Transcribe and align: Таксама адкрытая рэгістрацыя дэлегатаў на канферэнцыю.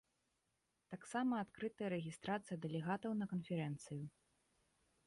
Таксама 0.93 1.33
адкрытая 1.45 1.89
рэгістрацыя 1.95 2.57
дэлегатаў 2.65 3.11
на 3.21 3.25
канферэнцыю. 3.37 4.03